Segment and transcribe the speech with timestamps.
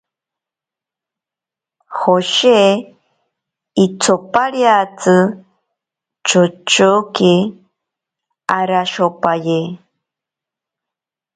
[1.97, 2.57] Joshe
[3.83, 5.15] ichopiriatsi
[6.27, 7.33] chochoke
[8.57, 9.59] arashopaye.